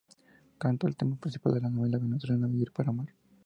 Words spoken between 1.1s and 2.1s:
principal de la novela